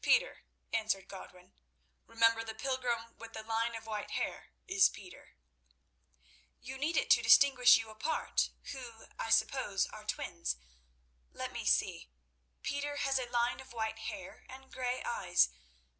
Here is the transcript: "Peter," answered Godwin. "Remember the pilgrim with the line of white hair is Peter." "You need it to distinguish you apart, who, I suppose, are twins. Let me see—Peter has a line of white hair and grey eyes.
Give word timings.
"Peter," 0.00 0.42
answered 0.72 1.06
Godwin. 1.06 1.52
"Remember 2.04 2.42
the 2.42 2.52
pilgrim 2.52 3.14
with 3.16 3.32
the 3.32 3.44
line 3.44 3.76
of 3.76 3.86
white 3.86 4.10
hair 4.10 4.50
is 4.66 4.88
Peter." 4.88 5.36
"You 6.60 6.78
need 6.78 6.96
it 6.96 7.10
to 7.10 7.22
distinguish 7.22 7.76
you 7.76 7.88
apart, 7.88 8.50
who, 8.72 9.06
I 9.20 9.30
suppose, 9.30 9.86
are 9.86 10.04
twins. 10.04 10.56
Let 11.32 11.52
me 11.52 11.64
see—Peter 11.64 12.96
has 12.96 13.20
a 13.20 13.30
line 13.30 13.60
of 13.60 13.72
white 13.72 14.00
hair 14.00 14.44
and 14.48 14.72
grey 14.72 15.00
eyes. 15.04 15.50